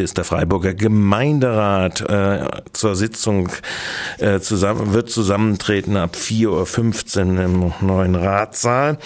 [0.00, 3.50] Heute ist der Freiburger Gemeinderat äh, zur Sitzung
[4.16, 8.96] äh, zusammen, wird zusammentreten ab 4.15 Uhr im neuen Ratssaal.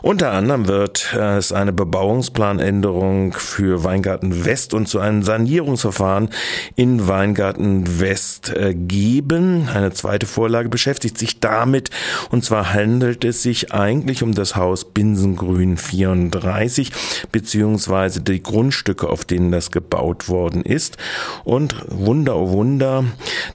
[0.00, 6.28] Unter anderem wird äh, es eine Bebauungsplanänderung für Weingarten West und zu einem Sanierungsverfahren
[6.76, 9.68] in Weingarten West äh, geben.
[9.74, 11.90] Eine zweite Vorlage beschäftigt sich damit
[12.30, 16.92] und zwar handelt es sich eigentlich um das Haus Binsengrün 34
[17.32, 20.98] beziehungsweise die Grundstücke, auf denen das gebaut worden ist.
[21.44, 23.04] Und Wunder, oh Wunder,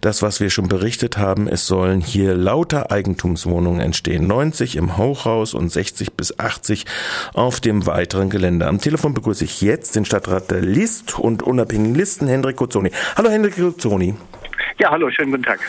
[0.02, 4.26] das, was wir schon berichtet haben, es sollen hier lauter Eigentumswohnungen entstehen.
[4.26, 6.86] 90 im Hochhaus und 60 bis 80
[7.34, 8.66] auf dem weiteren Gelände.
[8.66, 12.90] Am Telefon begrüße ich jetzt den Stadtrat der List und unabhängigen Listen, Hendrik Kuzzoni.
[13.16, 14.16] Hallo Hendrik Kuzzoni.
[14.80, 15.60] Ja, hallo, schönen guten Tag.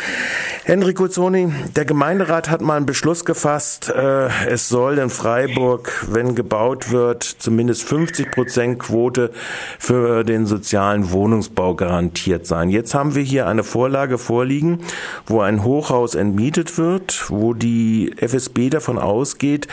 [0.65, 6.35] Henrik Kuzzoni, der Gemeinderat hat mal einen Beschluss gefasst, äh, es soll in Freiburg, wenn
[6.35, 9.31] gebaut wird, zumindest 50 Prozent Quote
[9.79, 12.69] für den sozialen Wohnungsbau garantiert sein.
[12.69, 14.81] Jetzt haben wir hier eine Vorlage vorliegen,
[15.27, 19.67] wo ein Hochhaus entmietet wird, wo die FSB davon ausgeht,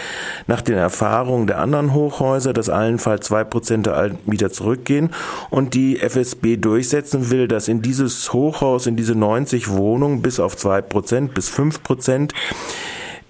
[0.47, 5.09] nach den Erfahrungen der anderen Hochhäuser, dass allenfalls zwei Prozent der Altmieter zurückgehen
[5.49, 10.55] und die FSB durchsetzen will, dass in dieses Hochhaus, in diese 90 Wohnungen bis auf
[10.77, 12.33] 2 Prozent, bis 5 Prozent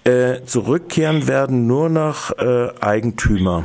[0.04, 3.64] äh, zurückkehren werden nur noch äh, Eigentümer.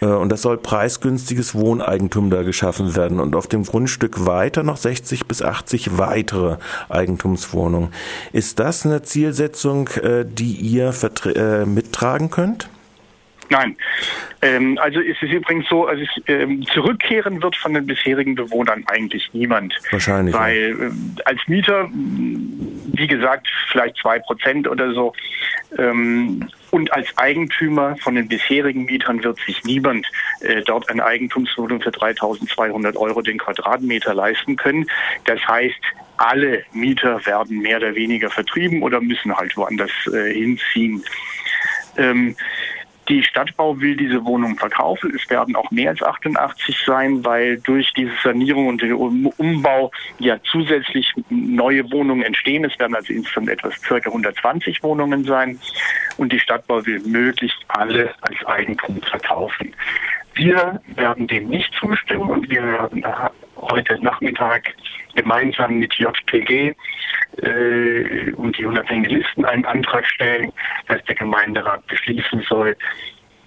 [0.00, 3.20] Äh, und das soll preisgünstiges Wohneigentum da geschaffen werden.
[3.20, 6.56] Und auf dem Grundstück weiter noch 60 bis 80 weitere
[6.88, 7.90] Eigentumswohnungen.
[8.32, 10.92] Ist das eine Zielsetzung, äh, die ihr
[11.34, 12.68] äh, mittragen könnt?
[13.50, 13.76] Nein.
[14.42, 18.84] Ähm, also ist es übrigens so, also es, ähm, zurückkehren wird von den bisherigen Bewohnern
[18.86, 19.74] eigentlich niemand.
[19.90, 20.34] Wahrscheinlich.
[20.34, 20.86] Weil ja.
[20.86, 20.90] äh,
[21.24, 25.12] als Mieter, wie gesagt, vielleicht zwei Prozent oder so.
[25.78, 31.80] Ähm, und als Eigentümer von den bisherigen Mietern wird sich niemand äh, dort eine Eigentumswohnung
[31.80, 34.86] für 3.200 Euro den Quadratmeter leisten können.
[35.24, 35.78] Das heißt,
[36.16, 41.04] alle Mieter werden mehr oder weniger vertrieben oder müssen halt woanders äh, hinziehen.
[41.96, 42.34] Ähm,
[43.08, 45.12] die Stadtbau will diese Wohnung verkaufen.
[45.14, 48.92] Es werden auch mehr als 88 sein, weil durch diese Sanierung und den
[49.36, 52.64] Umbau ja zusätzlich neue Wohnungen entstehen.
[52.64, 55.58] Es werden also insgesamt etwas circa 120 Wohnungen sein.
[56.16, 59.74] Und die Stadtbau will möglichst alle als Eigentum verkaufen.
[60.34, 63.04] Wir werden dem nicht zustimmen und wir werden
[63.56, 64.74] heute Nachmittag
[65.14, 66.74] gemeinsam mit JPG
[67.42, 70.52] äh, und die unabhängigen Listen einen Antrag stellen,
[70.88, 72.76] dass der Gemeinderat beschließen soll,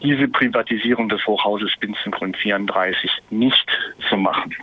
[0.01, 3.67] diese Privatisierung des Hochhauses Binzengrund 34 nicht
[4.09, 4.53] zu machen.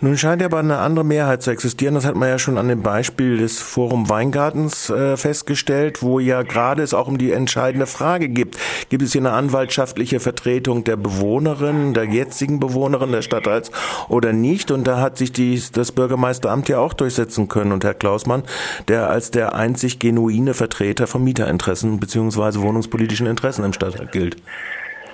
[0.00, 1.94] Nun scheint aber eine andere Mehrheit zu existieren.
[1.94, 6.42] Das hat man ja schon an dem Beispiel des Forum Weingartens äh, festgestellt, wo ja
[6.42, 8.56] gerade es auch um die entscheidende Frage gibt.
[8.90, 13.72] Gibt es hier eine anwaltschaftliche Vertretung der Bewohnerin, der jetzigen Bewohnerin des Stadtteils
[14.08, 14.70] oder nicht?
[14.70, 17.72] Und da hat sich die, das Bürgermeisteramt ja auch durchsetzen können.
[17.72, 18.44] Und Herr Klausmann,
[18.86, 24.36] der als der einzig genuine Vertreter von Mieterinteressen beziehungsweise wohnungspolitischen Interessen im Stadtteil gilt,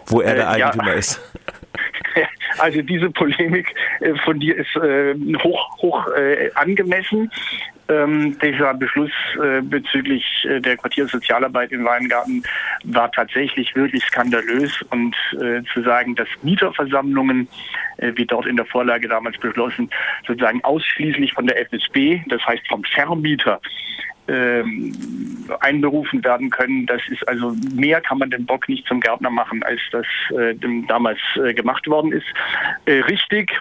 [0.06, 0.98] wo er der Eigentümer ja.
[0.98, 1.20] ist.
[2.58, 7.30] Also diese Polemik äh, von dir ist äh, hoch, hoch äh, angemessen.
[7.86, 9.10] Ähm, dieser Beschluss
[9.42, 12.42] äh, bezüglich äh, der Quartiersozialarbeit in Weingarten
[12.84, 17.46] war tatsächlich wirklich skandalös und äh, zu sagen, dass Mieterversammlungen,
[17.98, 19.90] äh, wie dort in der Vorlage damals beschlossen,
[20.26, 23.60] sozusagen ausschließlich von der FSB, das heißt vom Vermieter,
[24.28, 24.92] ähm,
[25.60, 26.86] einberufen werden können.
[26.86, 30.54] Das ist also mehr kann man den Bock nicht zum Gärtner machen, als das äh,
[30.88, 32.26] damals äh, gemacht worden ist.
[32.86, 33.52] Äh, richtig.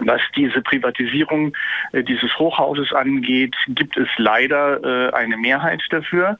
[0.00, 1.52] Was diese Privatisierung
[1.92, 6.38] äh, dieses Hochhauses angeht, gibt es leider äh, eine Mehrheit dafür.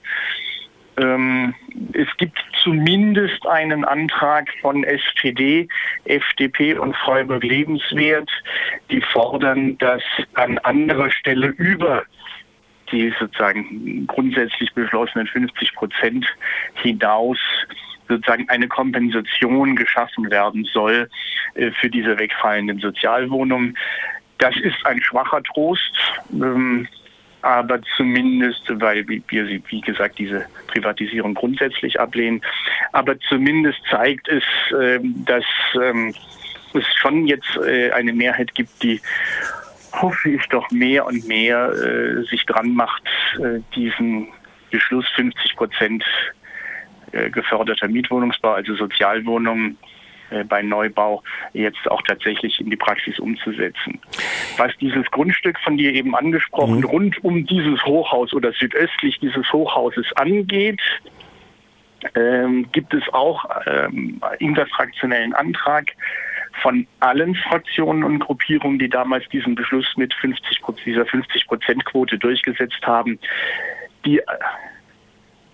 [0.96, 1.54] Ähm,
[1.92, 5.68] es gibt zumindest einen Antrag von SPD,
[6.04, 8.30] FDP und Freiburg Lebenswert,
[8.90, 10.02] die fordern, dass
[10.34, 12.04] an anderer Stelle über
[12.92, 16.26] die sozusagen grundsätzlich beschlossenen 50 Prozent
[16.74, 17.38] hinaus
[18.08, 21.08] sozusagen eine Kompensation geschaffen werden soll
[21.54, 23.76] äh, für diese wegfallenden Sozialwohnungen.
[24.38, 25.92] Das ist ein schwacher Trost,
[26.32, 26.88] ähm,
[27.42, 29.22] aber zumindest, weil wir,
[29.68, 32.40] wie gesagt, diese Privatisierung grundsätzlich ablehnen,
[32.92, 34.42] aber zumindest zeigt es,
[34.72, 35.44] ähm, dass
[35.80, 36.14] ähm,
[36.74, 39.00] es schon jetzt äh, eine Mehrheit gibt, die
[40.02, 43.02] hoffe ich doch mehr und mehr äh, sich dran macht,
[43.38, 44.28] äh, diesen
[44.70, 46.04] Beschluss 50 Prozent
[47.12, 49.78] äh, geförderter Mietwohnungsbau, also Sozialwohnungen
[50.30, 51.22] äh, bei Neubau
[51.54, 53.98] jetzt auch tatsächlich in die Praxis umzusetzen.
[54.56, 56.84] Was dieses Grundstück von dir eben angesprochen, mhm.
[56.84, 60.80] rund um dieses Hochhaus oder südöstlich dieses Hochhauses angeht,
[62.14, 65.92] ähm, gibt es auch ähm, infrafraktionellen Antrag
[66.62, 73.18] von allen Fraktionen und Gruppierungen, die damals diesen Beschluss mit 50, dieser 50-Prozent-Quote durchgesetzt haben,
[74.04, 74.20] die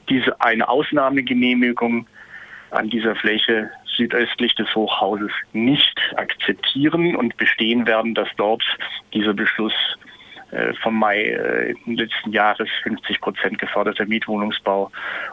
[0.09, 2.07] diese eine Ausnahmegenehmigung
[2.71, 8.65] an dieser Fläche südöstlich des Hochhauses nicht akzeptieren und bestehen werden, dass dort
[9.13, 9.73] dieser Beschluss
[10.51, 14.91] äh, vom Mai äh, letzten Jahres 50 Prozent geförderter Mietwohnungsbau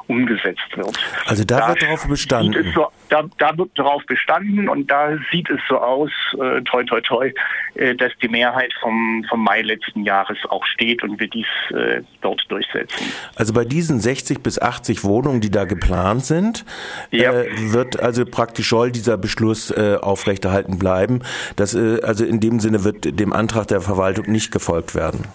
[0.08, 0.98] umgesetzt wird.
[1.26, 2.72] Also da, da wird darauf bestanden.
[2.74, 7.02] So, da, da, wird darauf bestanden und da sieht es so aus, äh, toi toi
[7.02, 7.34] toi,
[7.76, 12.02] äh, dass die Mehrheit vom, vom Mai letzten Jahres auch steht und wir dies äh,
[12.22, 13.06] dort durchsetzen.
[13.36, 16.66] Also bei diesen 60 bis 80 Wohnungen, die da geplant sind,
[17.12, 17.34] ja.
[17.34, 21.22] äh, wird also praktisch soll dieser Beschluss äh, aufrechterhalten bleiben.
[21.58, 25.26] Das, äh, also in dem Sinne wird dem Antrag der Verwaltung nicht gefolgt werden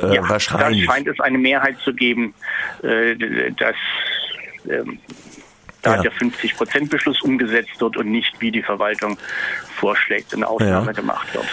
[0.00, 0.86] ja, wahrscheinlich.
[0.86, 2.32] Da scheint es eine Mehrheit zu geben,
[2.82, 3.76] dass
[4.66, 4.98] ähm,
[5.82, 6.02] da ja.
[6.02, 9.18] der 50-Prozent-Beschluss umgesetzt wird und nicht, wie die Verwaltung
[9.76, 10.92] vorschlägt, eine Ausnahme ja.
[10.92, 11.44] gemacht wird.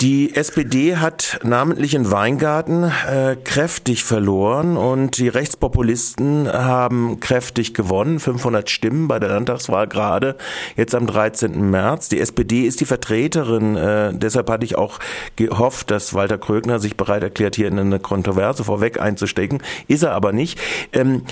[0.00, 8.20] Die SPD hat namentlich in Weingarten äh, kräftig verloren und die Rechtspopulisten haben kräftig gewonnen,
[8.20, 10.36] 500 Stimmen bei der Landtagswahl gerade,
[10.76, 11.70] jetzt am 13.
[11.70, 12.08] März.
[12.08, 15.00] Die SPD ist die Vertreterin, äh, deshalb hatte ich auch
[15.34, 19.60] gehofft, dass Walter Krögner sich bereit erklärt, hier in eine Kontroverse vorweg einzustecken.
[19.88, 20.60] Ist er aber nicht.
[20.92, 21.22] Ähm,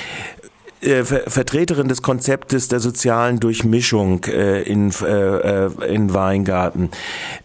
[0.81, 6.91] äh, Vertreterin des Konzeptes der sozialen Durchmischung äh, in, äh, äh, in Weingarten.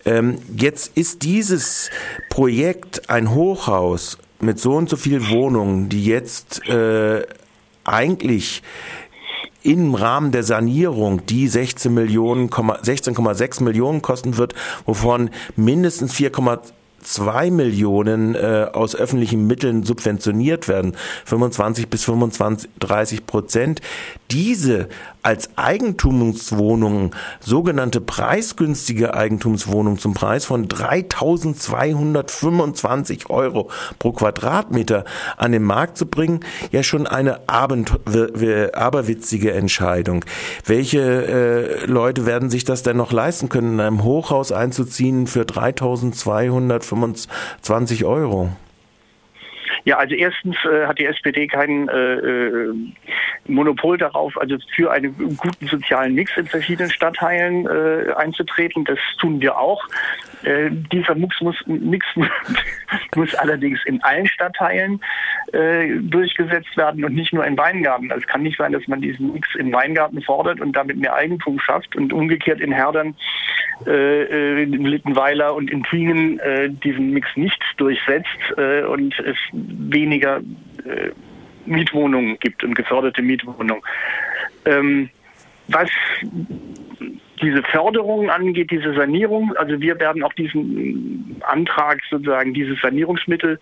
[0.06, 1.90] Ähm, jetzt ist dieses
[2.30, 7.26] Projekt ein Hochhaus mit so und so viel Wohnungen, die jetzt äh,
[7.84, 8.64] eigentlich
[9.64, 14.54] im Rahmen der Sanierung, die 16 Millionen, 16,6 Millionen kosten wird,
[14.86, 16.60] wovon mindestens 4,2
[17.06, 23.80] zwei Millionen äh, aus öffentlichen Mitteln subventioniert werden, 25 bis 25, 30 Prozent,
[24.32, 24.90] diese
[25.22, 35.04] als Eigentumswohnungen, sogenannte preisgünstige Eigentumswohnungen zum Preis von 3.225 Euro pro Quadratmeter
[35.38, 36.42] an den Markt zu bringen,
[36.72, 40.24] ja schon eine aberwitzige Entscheidung.
[40.64, 45.42] Welche äh, Leute werden sich das denn noch leisten können, in einem Hochhaus einzuziehen für
[45.42, 46.95] 3.225
[48.04, 48.50] Euro?
[49.86, 52.74] Ja, also erstens äh, hat die SPD kein äh, äh,
[53.48, 58.84] Monopol darauf, also für einen guten sozialen Mix in verschiedenen Stadtteilen äh, einzutreten.
[58.84, 59.88] Das tun wir auch.
[60.44, 62.06] Äh, dieser Mix muss, Mix
[63.16, 65.02] muss allerdings in allen Stadtteilen
[65.54, 68.12] äh, durchgesetzt werden und nicht nur in Weingarten.
[68.12, 71.14] Also es kann nicht sein, dass man diesen Mix in Weingarten fordert und damit mehr
[71.14, 73.16] Eigentum schafft und umgekehrt in Herdern,
[73.86, 78.28] äh, in Littenweiler und in Twingen äh, diesen Mix nicht durchsetzt
[78.58, 79.38] äh, und es
[79.78, 80.38] weniger
[80.86, 81.12] äh,
[81.66, 83.82] Mietwohnungen gibt und geförderte Mietwohnungen.
[84.66, 85.10] Ähm,
[85.68, 85.90] was
[87.42, 93.60] diese Förderung angeht, diese Sanierung, also wir werden auch diesen Antrag sozusagen, dieses Sanierungsmittel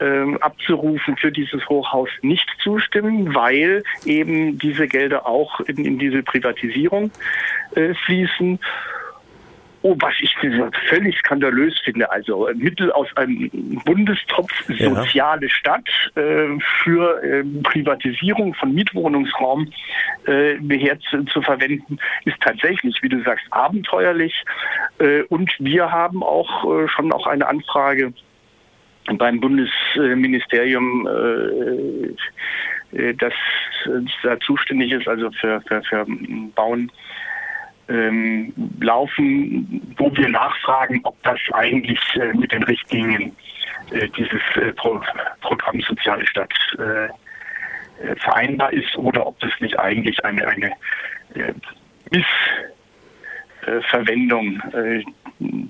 [0.00, 6.22] ähm, abzurufen für dieses Hochhaus nicht zustimmen, weil eben diese Gelder auch in, in diese
[6.22, 7.10] Privatisierung
[7.76, 8.58] äh, fließen.
[9.84, 10.32] Oh, was ich
[10.88, 13.50] völlig skandalös finde, also Mittel aus einem
[13.84, 15.52] Bundestopf soziale ja.
[15.52, 19.72] Stadt äh, für äh, Privatisierung von Mietwohnungsraum
[20.26, 24.44] äh, her zu, zu, verwenden, ist tatsächlich, wie du sagst, abenteuerlich.
[24.98, 28.12] Äh, und wir haben auch äh, schon auch eine Anfrage
[29.18, 33.32] beim Bundesministerium, äh, äh, das
[34.22, 36.06] da zuständig ist, also für, für, für
[36.54, 36.92] Bauen,
[37.88, 43.36] ähm, laufen, wo wir nachfragen, ob das eigentlich äh, mit den Richtlinien
[43.90, 45.00] äh, dieses äh, Pro
[45.40, 47.10] Programm Soziale Stadt äh, äh,
[48.16, 50.72] vereinbar ist oder ob das nicht eigentlich eine, eine
[53.64, 54.60] Missverwendung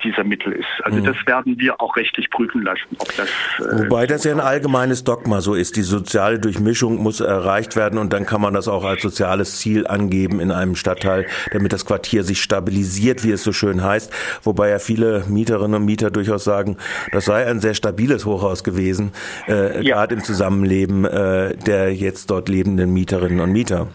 [0.05, 0.69] dieser Mittel ist.
[0.85, 1.05] Also mhm.
[1.05, 3.29] das werden wir auch rechtlich prüfen lassen, ob das.
[3.59, 5.77] Äh, Wobei das ja ein allgemeines Dogma so ist.
[5.77, 9.87] Die soziale Durchmischung muss erreicht werden und dann kann man das auch als soziales Ziel
[9.87, 14.13] angeben in einem Stadtteil, damit das Quartier sich stabilisiert, wie es so schön heißt.
[14.43, 16.77] Wobei ja viele Mieterinnen und Mieter durchaus sagen,
[17.13, 19.13] das sei ein sehr stabiles Hochhaus gewesen,
[19.49, 19.95] äh, ja.
[19.95, 23.89] gerade im Zusammenleben äh, der jetzt dort lebenden Mieterinnen und Mieter.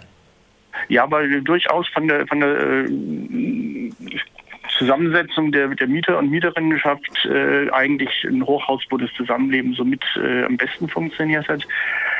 [0.90, 3.92] Ja, weil durchaus von der von der äh,
[4.77, 10.43] Zusammensetzung der, der Mieter und Mieterinnenschaft äh, eigentlich ein Hochhaus, wo das Zusammenleben somit äh,
[10.43, 11.65] am besten funktioniert hat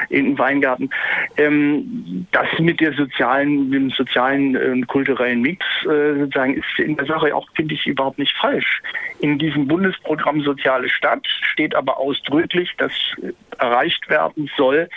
[0.10, 0.90] in Weingarten.
[1.38, 6.96] Ähm, das mit der sozialen, dem sozialen und äh, kulturellen Mix äh, sozusagen ist in
[6.96, 8.82] der Sache auch, finde ich, überhaupt nicht falsch.
[9.20, 12.92] In diesem Bundesprogramm Soziale Stadt steht aber ausdrücklich, dass
[13.58, 14.90] erreicht werden soll,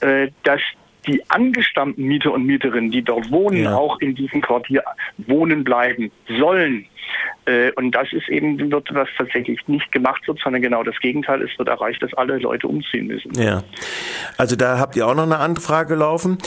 [0.00, 0.60] äh, dass
[1.08, 3.74] die angestammten Mieter und Mieterinnen, die dort wohnen, ja.
[3.74, 4.84] auch in diesem Quartier
[5.16, 6.86] wohnen bleiben sollen.
[7.46, 11.42] Äh, und das ist eben, wird was tatsächlich nicht gemacht wird, sondern genau das Gegenteil.
[11.42, 13.32] Es wird erreicht, dass alle Leute umziehen müssen.
[13.40, 13.62] Ja.
[14.36, 16.38] Also da habt ihr auch noch eine Anfrage laufen.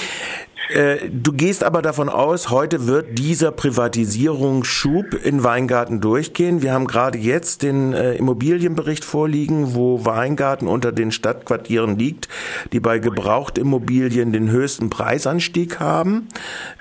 [0.74, 6.62] Äh, du gehst aber davon aus, heute wird dieser Privatisierungsschub in Weingarten durchgehen.
[6.62, 12.30] Wir haben gerade jetzt den äh, Immobilienbericht vorliegen, wo Weingarten unter den Stadtquartieren liegt,
[12.72, 16.30] die bei Gebrauchtimmobilien den höchsten Preisanstieg haben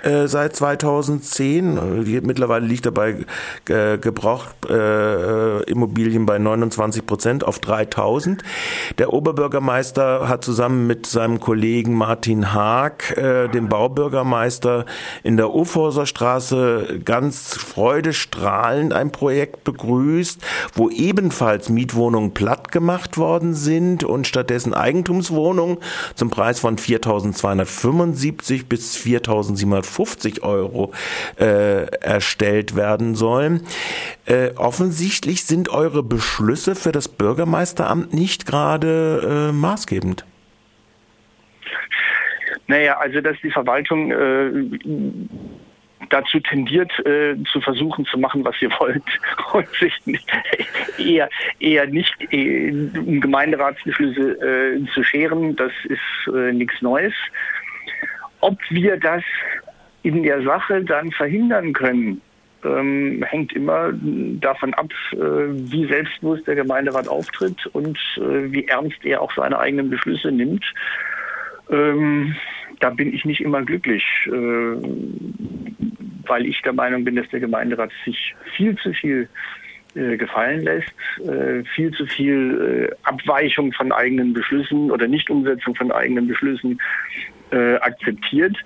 [0.05, 2.23] äh, seit 2010.
[2.25, 3.17] Mittlerweile liegt er bei
[3.69, 8.45] äh, Gebrauchtimmobilien bei 29 Prozent auf 3000.
[8.99, 14.85] Der Oberbürgermeister hat zusammen mit seinem Kollegen Martin Haag äh, den Bau Baubürgermeister
[15.23, 20.43] in der Uforser Straße ganz freudestrahlend ein Projekt begrüßt,
[20.75, 25.79] wo ebenfalls Mietwohnungen platt gemacht worden sind und stattdessen Eigentumswohnungen
[26.15, 30.93] zum Preis von 4.275 bis 4.750 Euro
[31.39, 33.63] äh, erstellt werden sollen.
[34.27, 40.27] Äh, offensichtlich sind eure Beschlüsse für das Bürgermeisteramt nicht gerade äh, maßgebend.
[42.71, 44.51] Naja, also dass die Verwaltung äh,
[46.09, 49.03] dazu tendiert, äh, zu versuchen zu machen, was ihr wollt
[49.53, 49.93] und sich
[50.97, 57.13] eher, eher nicht äh, um Gemeinderatsbeschlüsse äh, zu scheren, das ist äh, nichts Neues.
[58.39, 59.25] Ob wir das
[60.05, 62.21] in der Sache dann verhindern können,
[62.65, 69.05] ähm, hängt immer davon ab, äh, wie selbstbewusst der Gemeinderat auftritt und äh, wie ernst
[69.05, 70.65] er auch seine eigenen Beschlüsse nimmt.
[71.71, 72.35] Ähm,
[72.81, 74.77] da bin ich nicht immer glücklich, äh,
[76.27, 79.29] weil ich der Meinung bin, dass der Gemeinderat sich viel zu viel
[79.97, 85.91] äh, gefallen lässt, äh, viel zu viel äh, Abweichung von eigenen Beschlüssen oder Nichtumsetzung von
[85.93, 86.81] eigenen Beschlüssen
[87.81, 88.57] akzeptiert.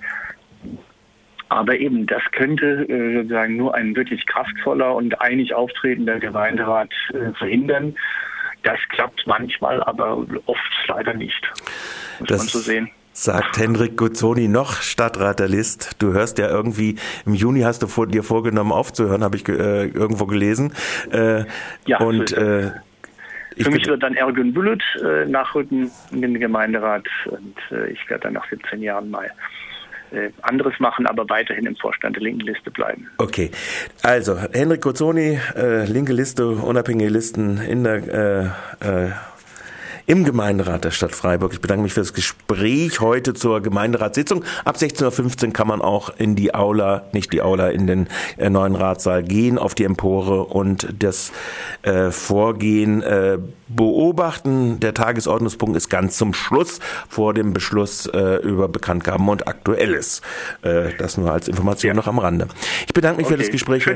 [1.49, 6.93] Aber eben, das könnte sozusagen nur ein wirklich kraftvoller und einig auftretender Gemeinderat
[7.39, 7.97] verhindern.
[8.63, 11.51] Das klappt manchmal, aber oft leider nicht.
[12.19, 16.03] Muss das, man so sehen sagt Henrik Guzzoni, noch Stadtrat der List.
[16.03, 19.87] Du hörst ja irgendwie, im Juni hast du vor, dir vorgenommen aufzuhören, habe ich äh,
[19.87, 20.75] irgendwo gelesen.
[21.11, 21.45] Äh,
[21.87, 22.73] ja, und äh,
[23.57, 28.25] für mich wird dann Ergun Büllet äh, nachrücken in den Gemeinderat und äh, ich werde
[28.25, 29.31] dann nach 17 Jahren mal
[30.11, 33.09] äh, anderes machen, aber weiterhin im Vorstand der linken Liste bleiben.
[33.19, 33.53] Okay,
[34.03, 35.39] also Henrik Guzzoni,
[35.87, 39.23] linke Liste, unabhängige Listen in der
[40.07, 41.53] im Gemeinderat der Stadt Freiburg.
[41.53, 44.45] Ich bedanke mich für das Gespräch heute zur Gemeinderatssitzung.
[44.65, 48.51] Ab 16.15 Uhr kann man auch in die Aula, nicht die Aula, in den äh,
[48.51, 51.33] neuen Ratssaal gehen, auf die Empore und das
[51.83, 54.81] äh, Vorgehen äh, beobachten.
[54.81, 60.21] Der Tagesordnungspunkt ist ganz zum Schluss vor dem Beschluss äh, über Bekanntgaben und Aktuelles.
[60.63, 61.95] Äh, das nur als Information ja.
[61.95, 62.49] noch am Rande.
[62.87, 63.37] Ich bedanke mich okay.
[63.37, 63.85] für das Gespräch.